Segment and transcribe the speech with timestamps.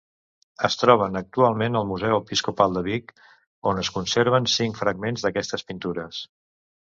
[0.67, 3.13] Es troben actualment al Museu Episcopal de Vic,
[3.73, 6.25] on es conserven cinc fragments d'aquestes pintures.